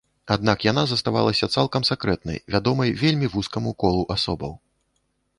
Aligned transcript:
Аднак 0.35 0.63
яна 0.67 0.83
заставалася 0.91 1.49
цалкам 1.57 1.85
сакрэтнай, 1.89 2.39
вядомай 2.55 2.93
вельмі 3.01 3.27
вузкаму 3.35 3.75
колу 3.83 4.01
асобаў. 4.17 4.53